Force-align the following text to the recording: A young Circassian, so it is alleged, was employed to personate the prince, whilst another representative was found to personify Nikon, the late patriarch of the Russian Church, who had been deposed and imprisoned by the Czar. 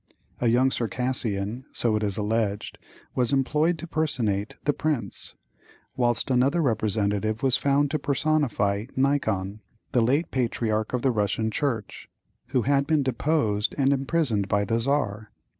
A 0.39 0.47
young 0.47 0.71
Circassian, 0.71 1.65
so 1.71 1.95
it 1.95 2.01
is 2.01 2.17
alleged, 2.17 2.79
was 3.13 3.31
employed 3.31 3.77
to 3.77 3.85
personate 3.85 4.55
the 4.65 4.73
prince, 4.73 5.35
whilst 5.95 6.31
another 6.31 6.59
representative 6.59 7.43
was 7.43 7.55
found 7.55 7.91
to 7.91 7.99
personify 7.99 8.85
Nikon, 8.95 9.59
the 9.91 10.01
late 10.01 10.31
patriarch 10.31 10.93
of 10.93 11.03
the 11.03 11.11
Russian 11.11 11.51
Church, 11.51 12.09
who 12.47 12.63
had 12.63 12.87
been 12.87 13.03
deposed 13.03 13.75
and 13.77 13.93
imprisoned 13.93 14.47
by 14.47 14.65
the 14.65 14.79
Czar. 14.79 15.29